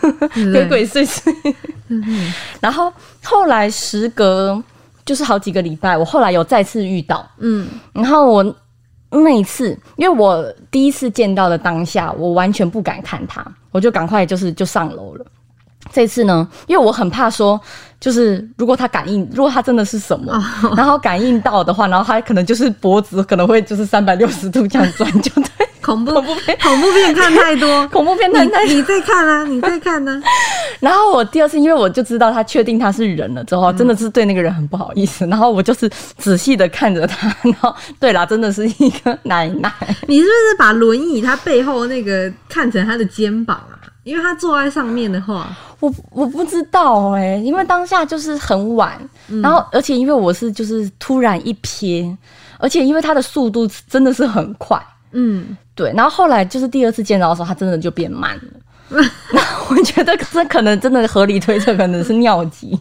[0.52, 1.32] 鬼鬼祟祟？”
[2.60, 4.60] 然后后来时隔
[5.04, 8.54] 就是好几个礼拜，我后来有再次遇到，嗯，然后我
[9.10, 15.26] 那一次，因为我第一次见到的当下，我完全不敢看他，我就赶快就是就上楼了。
[15.92, 17.60] 这次呢，因为我很怕说，
[17.98, 20.32] 就是如果他感应，如果他真的是什么，
[20.76, 25.66] 然后感应到的话，然后他可能就是脖子可能会就是三百六十度这样转，就对。
[25.80, 30.22] 恐怖恐怖片，恐怖片看太多， 恐怖片看太多，你在看啊，你在看呢。
[30.78, 35.26] 然后我第二次，因为我就知道他确定他是人了之后，真的是对那个人很不好意思。
[35.26, 39.72] 然后我就是仔细的看着他，然后对啦，真的是一个奶奶。
[40.06, 43.79] 你是不是把轮椅他背后那个看成他的肩膀啊？
[44.02, 48.98] 因为他坐在上面的话，我我不知道哎，因为当下就是很晚，
[49.42, 52.16] 然后而且因为我是就是突然一瞥，
[52.58, 54.80] 而且因为他的速度真的是很快，
[55.12, 62.78] 嗯，对，然后后来就是第二次见到的时候，他真的就变慢了， 那我觉得这可能真的合理推测可能是尿急。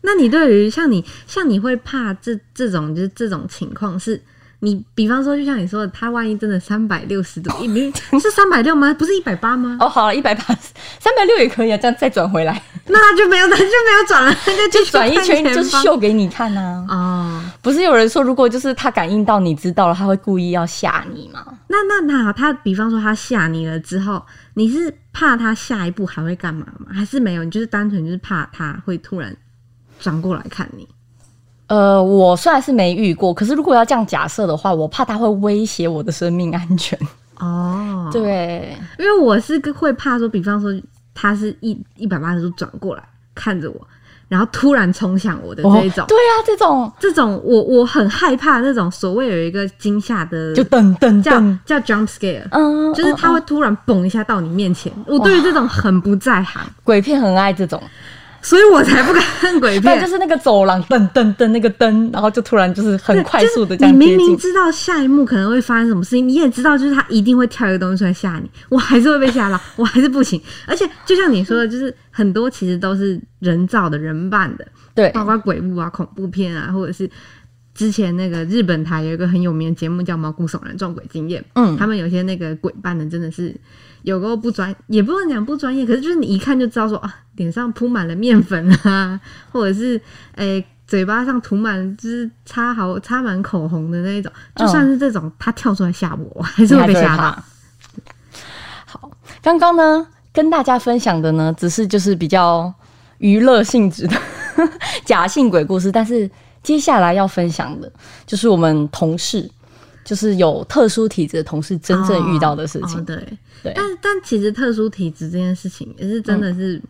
[0.00, 4.20] 那你对于像你像你会怕这这种就是这种情况是？
[4.64, 7.50] 你比方说，就像你说的，他万一真的三百六十度，
[8.20, 8.94] 是三百六吗？
[8.94, 9.76] 不是一百八吗？
[9.80, 10.44] 哦，好了，一百八，
[11.00, 13.68] 三百六也可以啊，这样再转回来， 那就没有，那就没
[14.00, 16.86] 有转了， 那就转一圈，就是秀给你看呐。
[16.88, 21.44] 哦，不是有人说，如果就是他感应到你知道了，他会故意要吓你吗？
[21.66, 26.86] 那那那他，比方说他吓你了之后，你是怕他下一步还会干嘛吗？
[26.94, 27.42] 还是没有？
[27.42, 29.36] 你就是单纯就是怕他会突然
[29.98, 30.86] 转过来看你？
[31.72, 36.98] 呃，我虽然是没遇过，可是如果要这样假设的话，我怕他会威胁我的生命安全。
[37.38, 40.70] 哦，对，因为我是个会怕说，比方说
[41.14, 43.02] 他是一一百八十度转过来
[43.34, 43.80] 看着我，
[44.28, 46.04] 然后突然冲向我的这种。
[46.08, 54.92] 对啊，这种这种我我很害怕那种所谓有一个惊吓的，就噔噔叫叫 jump scare，嗯，就是他会突然嘣一下到你面前。
[55.06, 57.82] 我对于这种很不在行，鬼片很爱这种。
[58.42, 70.42] 所以我才不敢看鬼片，就是那个走廊噔噔噔那个灯，然后就突然就是很快速的这样你明明知道下一幕可能会发生什么事情，你也知道就是他一定会跳一个东西出来吓你，我还是会被吓到，我还是不行。
[70.66, 77.08] 而且就像你说的，就是很多其实都是人造的人扮的，对，包括鬼屋啊、恐怖片啊，或者是
[77.74, 83.54] 之前那个日本台有一个很有名的节目叫《毛骨悚然撞鬼经验》，嗯，他们有些那个鬼扮的真的是。
[84.02, 89.20] 有个不专，也不能讲不专业，可是就是你一看就知道说啊，脸上铺满了面粉啊，
[89.52, 90.00] 或者是
[90.34, 97.44] 诶嘴巴上涂满就是擦好擦满口红的那一种，就算是这种，他跳出来吓我，我还是会被吓到。
[98.86, 99.08] 好，
[99.40, 102.74] 刚刚呢跟大家分享的呢，只是就是比较
[103.18, 104.16] 娱乐性质的
[105.06, 106.28] 假性鬼故事，但是
[106.62, 107.90] 接下来要分享的
[108.26, 109.50] 就是我们同事。
[110.04, 113.16] 就是有特殊体质的同事真正遇到的事情，对
[113.62, 113.72] 对。
[113.72, 116.82] 但但其实特殊体质这件事情也是真的是，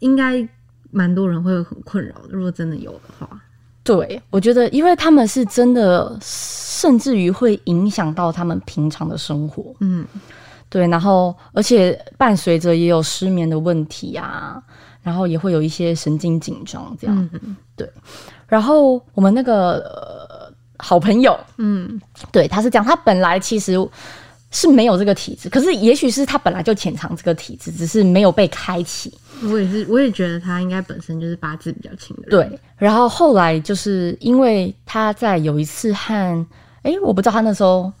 [0.00, 0.46] 应该
[0.90, 2.28] 蛮多人会很困扰的。
[2.28, 3.40] 如果真的有的话，
[3.82, 9.74] 对，我觉得，因为他们是真的，甚至于会影响到他们平常的生活。
[9.80, 10.06] 嗯，
[10.68, 14.62] 对，然后而且伴随着也有失眠的问题啊，
[15.02, 17.30] 然后也会有一些神经紧张这样。
[17.32, 17.90] 嗯对，
[18.46, 23.76] 然后我们那个、呃、好朋友，嗯，对，他是这样，他本来其实
[24.50, 29.12] 是没有这个体质，可是也许是他本来就潜藏这个体质，只是没有被开启。
[29.42, 32.30] 我也是，我也觉得他应该本身就是八字比较轻的人。
[32.30, 36.46] 对，然后后来就是因为他在有一次和，
[36.82, 37.92] 哎，我不知道他那时候，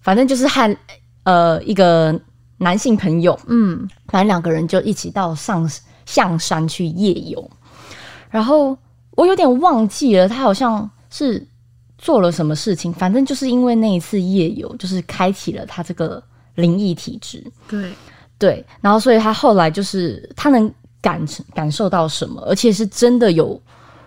[0.00, 0.76] 反正就是和
[1.22, 2.20] 呃一个
[2.58, 5.70] 男性朋友，嗯，反正两个人就一起到上
[6.04, 7.50] 象山去夜游，
[8.28, 8.76] 然后
[9.12, 11.46] 我有点忘记了，他好像是
[11.98, 16.22] 做了什么事情，反正就是因为那一次夜游，就是开启了他这个
[16.54, 17.92] 灵异体质，对，
[18.38, 23.60] 对，然后所以他后来就是他能感感受到什么，而且是真的有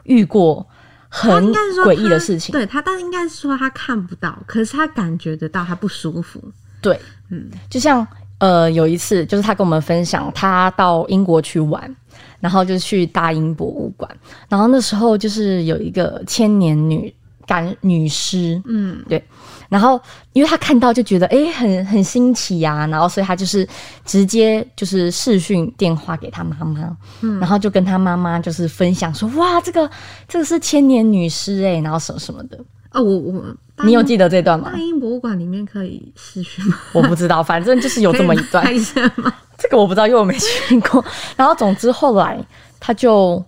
[0.04, 0.66] 遇过
[1.10, 1.52] 很
[1.86, 6.42] 诡异的事情，对他，但应该是说他看不到，可是他感觉得到他不舒服。
[6.82, 8.06] 对，嗯，就像
[8.40, 11.96] 呃有一次，就是他跟我们分享，他到英国去玩，
[12.46, 14.08] 然后就去大英博物馆，
[14.48, 17.12] 然后那时候就是有一个千年女
[17.48, 19.24] 感女尸，嗯，对。
[19.68, 20.00] 然后
[20.34, 23.68] 因为他看到就觉得哎很很新奇呀、然后所以他就是
[24.06, 27.40] 直接就是视讯电话给他妈妈，嗯。
[27.40, 29.90] 然后就跟他妈妈就是分享说哇这个
[30.28, 32.60] 这个是千年女尸诶，然后什么什么的，
[32.92, 33.44] 哦，我我
[33.84, 34.70] 你有记得这段吗？
[34.72, 34.78] 大？
[34.78, 36.78] 英博物馆里面可以视讯吗？
[36.94, 38.64] 我不知道，反正就是有这么一段？
[39.58, 41.04] 这个我不知道，因为我没去过。
[41.36, 42.40] 然后总之后来
[42.80, 43.44] 他就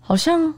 [0.00, 0.52] 好像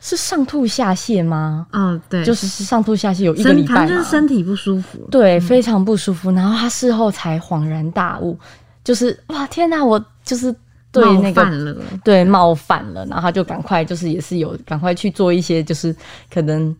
[0.00, 1.66] 是上吐下泻吗？
[1.72, 4.98] 嗯，对，就是上吐下泻有一个礼拜反正就是身体不舒服。
[5.10, 6.30] 对，非常不舒服。
[6.32, 8.38] 然后他事后才恍然大悟，
[8.82, 10.54] 就是哇天哪，我就是
[10.92, 15.94] 对那个，对冒犯了，然后他就赶快就是也是有赶快去做一些就是
[16.32, 16.74] 可能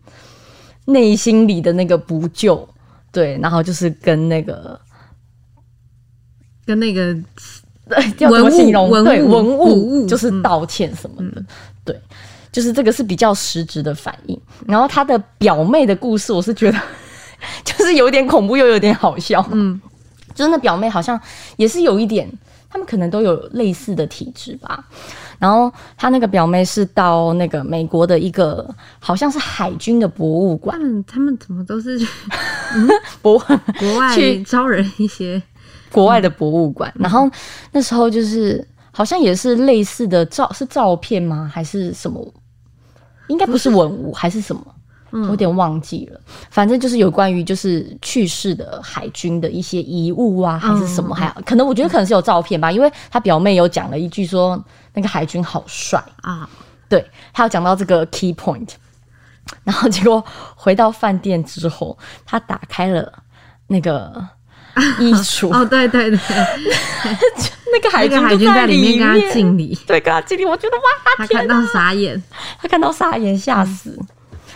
[0.85, 2.67] 内心里的那个补救，
[3.11, 4.79] 对，然后就是跟那个
[6.65, 7.13] 跟那个
[7.87, 11.43] 对 要怎么文物对文古物物就是道歉什么的，
[11.83, 12.01] 对，
[12.51, 14.39] 就是这个是比较实质的反应。
[14.67, 16.79] 然后他的表妹的故事，我是觉得
[17.63, 19.79] 就是有点恐怖又有点好笑，嗯，
[20.33, 21.19] 就是那表妹好像
[21.57, 22.27] 也是有一点，
[22.69, 24.83] 他们可能都有类似的体质吧。
[25.37, 28.65] 然后他那个表妹是到那个美国的一个
[28.99, 32.07] 好像是海军的博物馆他，们他们怎么都是去
[33.21, 35.39] 博国外去招人一些
[35.95, 36.93] 国外的博物馆。
[36.99, 37.29] 然后
[37.71, 41.49] 那时候就是好像也是类似的照是照片吗？
[41.53, 42.33] 还是什么？
[43.27, 44.61] 应该不是文物，还是什么？
[45.11, 46.19] 我有点忘记了。
[46.49, 51.15] 反正就是有关于就是去世的海军的一些遗物啊，还是什么？
[51.15, 54.61] 还可能我觉得可能是有照片吧，因为他表妹有讲了一句说
[54.93, 56.03] 那个海军好帅。
[56.21, 56.49] 啊，
[56.89, 58.69] 对他有讲到这个 key point，
[59.63, 60.21] 然后结果
[60.55, 63.11] 回到饭店之后，他打开了
[63.67, 64.21] 那个
[64.99, 66.17] 衣橱， 哦，对对对，
[67.73, 70.45] 那个海军海军在里面跟他敬礼，对，跟他敬礼。
[70.45, 70.83] 我觉得哇，
[71.17, 72.21] 他看到傻眼。
[72.59, 73.97] 他看到傻眼，吓死。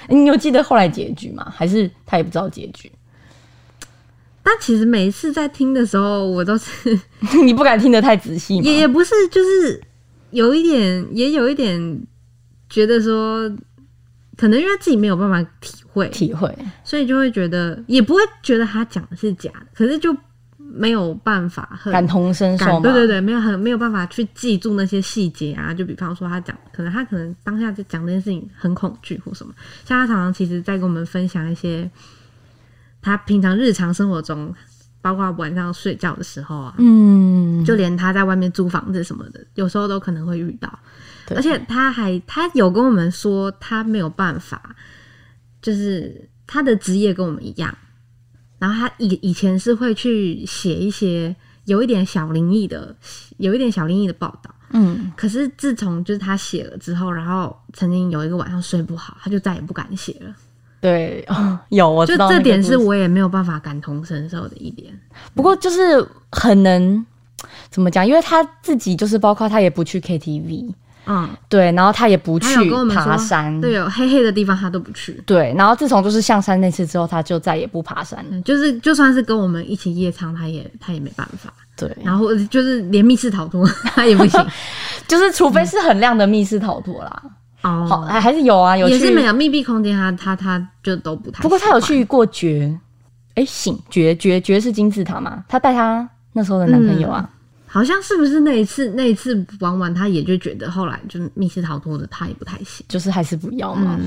[0.07, 1.53] 你有记得后来结局吗？
[1.55, 2.91] 还是他也不知道结局？
[4.41, 6.99] 但其实每一次在听的时候，我都是
[7.43, 8.57] 你不敢听得太仔细？
[8.57, 9.81] 也也不是，就是
[10.31, 12.01] 有一点，也有一点
[12.69, 13.49] 觉得说，
[14.39, 20.15] 可能因为自己没有办法体会，体会，所以就会觉得，也不会觉得他讲的是假的，可是就
[20.57, 25.73] 没有办法很感同身受对对对，没有很没有办法去记住那些细节啊。
[25.73, 31.91] 就比方说他讲，可能他可能当下就讲这件事情很恐惧或什么，像他常常其实在跟我们分享一些
[33.01, 34.55] 他平常日常生活中，
[35.01, 40.79] 包括晚上睡觉的时候啊，嗯，就连他在外面租房子什么的，有时候都可能会遇到。
[41.29, 44.75] 对而且他还他有跟我们说，他没有办法，
[45.61, 47.77] 就是他的职业跟我们一样。
[48.57, 52.93] 然后他以以前是会去写一些有一点小灵异的，
[53.37, 54.53] 有一点小灵异的报道。
[54.71, 60.35] 嗯，可是自从就是他写了之后，然后曾经有一个晚上睡不好，他就再也不敢写了。
[60.81, 64.93] 对，哦有我就知道那个这点是我也没有办法感同身受的一点。
[65.33, 67.05] 不过就是很能
[67.69, 70.71] 怎么讲，因为他自己就是包括他也不去 KTV，
[71.11, 75.19] 嗯，对，然后他也不去爬山，对，有黑黑的地方他都不去。
[75.25, 78.29] 对，然后自从就是象山那次之后，他就再也不爬山了。
[78.31, 81.51] 嗯，就是就算是跟我们一起夜唱，他也他也没办法。
[81.75, 84.45] 对，然后就是连密室逃脱 他也不行。
[85.07, 87.23] 就是除非是很亮的密室逃脱啦，
[87.63, 91.41] 哦，好还还是有啊，有也是没有密闭空间，他他他就都不太。
[91.41, 92.79] 不过他有，去过绝，
[93.33, 95.43] 哎，醒绝绝绝是金字塔嘛？
[95.47, 97.27] 他带他那时候的男朋友啊，
[97.71, 103.99] 好像是不是那一次那一次玩完，他也就觉得后来就密室逃脱的他也不太行，就是还是不要嘛。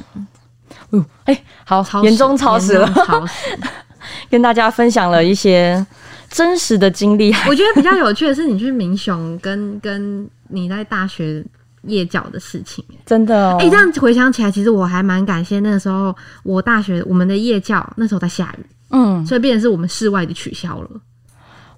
[0.90, 3.56] 嗯，哎、好，超时严重超时了超时。
[4.28, 5.86] 跟大家分享了一些
[6.28, 7.32] 真实的经历。
[7.48, 11.44] 我觉得比较有趣的是，你去民雄跟跟你在大学
[11.82, 12.84] 夜教的事情。
[13.06, 20.90] 真的哦，哎、这样回想起来，其实我还蛮感谢那个时候我大学我们的夜教那时候在下雨，嗯，所以变成是我们室外的取消了，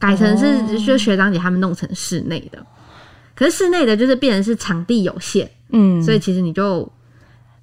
[0.05, 2.65] 改成是就学长姐他们弄成室内的。
[3.35, 6.89] 可是室内的就是变成是场地有限，嗯，所以其实你就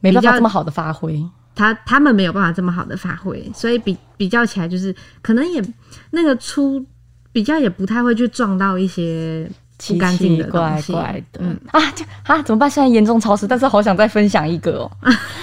[0.01, 1.23] 没办法这么好的发挥。
[1.55, 5.63] 他他们没有办法这么好的发挥，所以比比较起来，就是可能也
[6.09, 6.83] 那个出
[7.31, 10.49] 比较也不太会去撞到一些奇不干净奇的。
[10.49, 12.69] 怪怪的，嗯啊，就啊，怎么办？
[12.69, 14.91] 现在严重超时，但是好想再分享一个哦，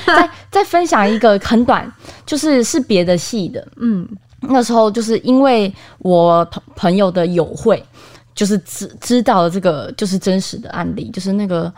[0.06, 1.90] 再再分享一个很短，
[2.26, 3.66] 就是是别的系的。
[3.76, 4.06] 嗯
[4.40, 7.82] 那时候就是因为我朋朋友的友会，
[8.34, 11.72] 就是知知道了这个就是真实的案例，就是那个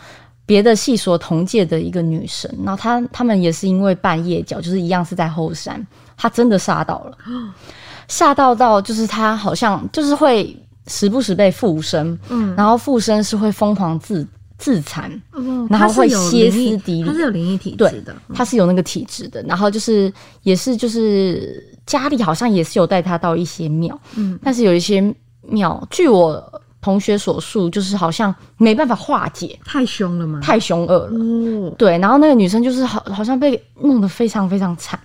[0.44, 5.84] 别的系所同届的一个女生，然后她他们也是因为半夜脚，就是一样是在后山，
[6.16, 7.16] 她真的吓到了，
[8.08, 10.54] 吓到到就是她好像就是会
[10.86, 14.26] 时不时被附身，嗯，然后附身是会疯狂自
[14.60, 18.14] 自残，哦然后会歇斯底里他是有灵异体质的。
[18.34, 25.02] 他是有那个体质的，然后就是也是就是家里好像也是有带他到一些庙，嗯但是有一些
[25.40, 30.40] 庙，据我同学所述，就是好像没办法化解，太凶了吗？
[30.42, 31.18] 太凶恶了。
[31.18, 35.00] 哦，对，然后那个女生就是好好像被弄得非常非常惨。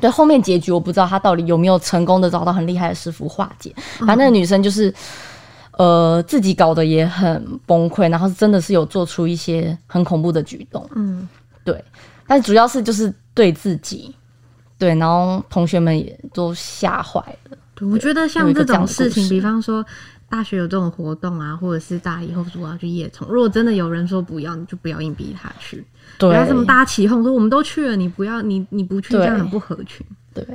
[0.00, 3.74] 对，后面结局我不知道她到底有没有成功的找到很厉害的师傅化解。
[4.00, 4.92] 反正那个女生就是，
[5.78, 10.88] 呃，自己搞得也很崩溃，然后真的是有做出一些很恐怖的举动。
[10.94, 11.28] 嗯，
[11.64, 11.82] 对，
[12.26, 14.14] 但主要是就是对自己，
[14.78, 17.56] 对，然后同学们也都吓坏了。
[17.74, 19.84] 对我觉得像这种事情，事比方说
[20.28, 25.78] 大学有这种活动啊，或者是大家以后如果要去夜冲，如果真的有人说不要，你就不要硬逼他去，
[26.18, 30.06] 不对，要这么大家起哄说我们都去了，你不要，你你不去，这样很不合群。
[30.34, 30.46] 对，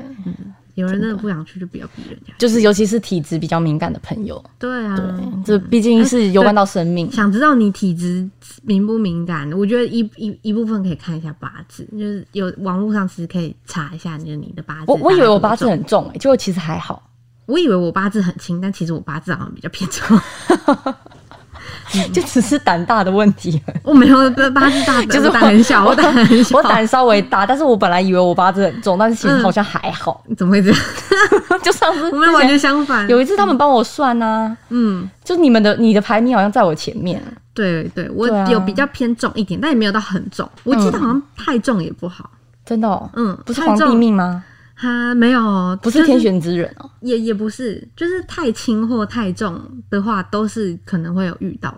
[0.78, 2.32] 有人真的不想去，就不要逼人家。
[2.38, 5.06] 就是尤其是体质比较敏感的朋友，对啊，对，
[5.44, 7.12] 这毕竟是有关到生命。
[7.12, 8.30] 想知道你体质
[8.62, 14.92] 敏不敏感，我觉得一一一部分可以看一下八字，就是有网络上其实可以查一下，就是你的八字。
[14.92, 17.10] 我我以为我八字很重、欸，结果其实还好，
[17.48, 20.16] 我以为我八字很轻，但其实我八字好像比较偏重。
[22.14, 23.62] 就只是胆大的问题。
[23.84, 24.18] 我没有
[24.52, 30.24] 八字大，就是我胆很小，我胆很小，我胆稍微大，但是我本来以为我八字很重，但是其实好像还好。
[30.38, 30.80] 怎么会这样？
[31.64, 33.08] 就上次 我们完全相反。
[33.08, 37.22] 有一次他们帮我算呢、嗯，就你们的你的排名好像在我前面，
[37.54, 40.50] 对对，我有比较偏重一点，但也没有到很重。
[40.64, 42.30] 我记得好像太重也不好。
[42.66, 44.44] 真的、哦，嗯，不是皇帝命吗？
[44.80, 46.88] 他没有，不是天，选之人哦。
[47.02, 49.60] 也也不是，就是太轻或太重
[49.90, 51.76] 的话，都是可能会有遇到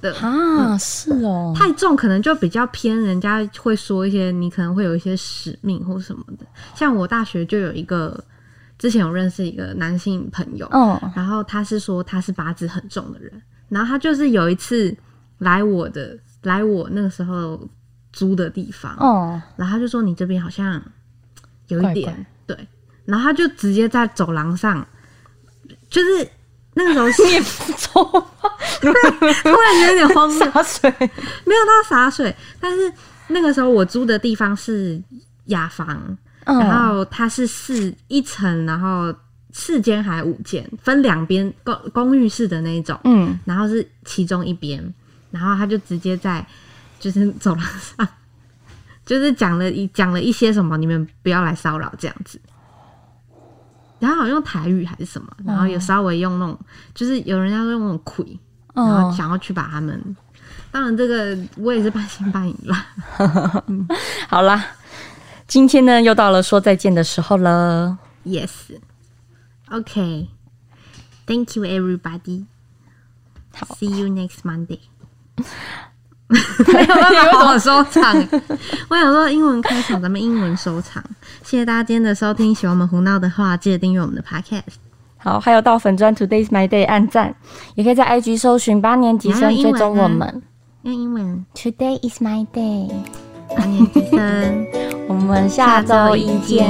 [0.00, 0.12] 的。
[0.16, 6.44] 啊，是哦，太重可能就比较偏，人家会说一些你可能会有一些使命或什么的。
[6.74, 8.22] 像我大学就有一个，
[8.78, 13.30] 之前有认识一个男性朋友，嗯然后他是说他是八字很重的人，
[13.68, 14.94] 然后他就是有一次
[15.38, 17.60] 来我的来我那个时候
[18.12, 20.82] 租的地方，哦，然后他就说你这边好像
[21.82, 22.56] 有一点对，
[23.04, 24.86] 然后他就直接在走廊上，
[25.90, 26.28] 就是
[26.74, 27.22] 那个时候是？
[28.80, 32.92] 突然觉得有点慌， 洒水，没有到洒水，但是
[33.28, 35.00] 那个时候我租的地方是
[35.46, 39.14] 雅房，嗯然后它是四一层，然后
[39.52, 44.92] 四间还五间，分两边公公寓式的那一种，嗯，然后是其中一边，
[45.30, 46.44] 然后他就直接在
[46.98, 48.08] 就是走廊上，
[49.04, 52.40] 就是讲了一讲了一些什么，你们不要来骚扰这样子。
[54.00, 56.58] 然后好像用台语还是什么，然后有稍微用那种，
[56.94, 58.38] 就是有人要用那种魁，
[58.74, 60.16] 然后哦，想要去把他们。
[60.70, 62.86] 当然，这个我也是半信半疑啦。
[64.28, 64.62] 好啦，
[65.46, 67.96] 今天呢又到了说再见的时候了。
[68.24, 68.50] Yes.
[69.70, 70.28] Okay.
[71.26, 72.46] Thank you, everybody.
[73.78, 74.80] See you next Monday.
[76.72, 78.14] 没有办法收场。
[78.88, 81.02] 我想说英文开场，咱们英文收场。
[81.42, 84.76] 谢谢大家今天的收听，喜欢我们胡闹的话，记得订阅我们的 Podcast。
[85.18, 87.34] 好，还有到粉专 Today's My Day 按赞，
[87.74, 90.42] 也可以在 IG 搜寻八年级生追踪我们。
[90.82, 92.90] 用英文，Today is my day，
[93.56, 94.66] 八年级生。
[95.08, 96.66] 我们下周一见。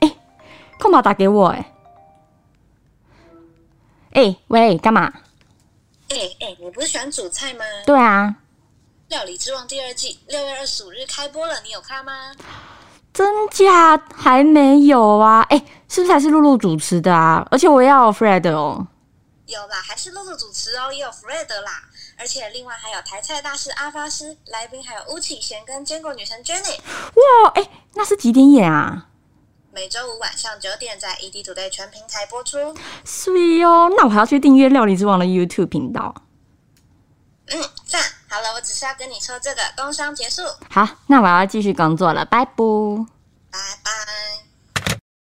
[0.00, 0.10] 哎、
[0.78, 1.72] 干嘛打给我、哎，
[4.12, 5.10] 哎、喂，干嘛？
[6.10, 7.64] 哎、哎、你不是喜欢煮菜吗？
[7.86, 8.34] 《对啊，
[9.08, 12.32] 料理之王》第二季六月二十五日开播了，你有看吗？
[13.12, 15.46] 真假还没有啊？
[15.50, 17.46] 哎、是不是还是露露主持的啊？
[17.52, 18.88] 而且我也要有 Fred 哦。
[19.46, 21.82] 有啦，还是露露主持哦，也有 Fred 啦，
[22.18, 26.76] 而且另外还有台菜大师阿发师，来宾还有巫启贤跟坚果女神 Jenny。
[27.14, 29.06] 哇，哎、那是几点演啊？
[29.72, 32.58] 每周五晚上九点在 ED Today 全平台播出。
[33.04, 33.30] 是
[33.62, 36.14] 哦，那我还要去订阅料理之王的 YouTube 频道。
[37.46, 38.02] 嗯，赞。
[38.28, 40.42] 好了，我只是要跟你说这个，工商结束。
[40.68, 42.54] 好，那我要继续工作了，拜拜。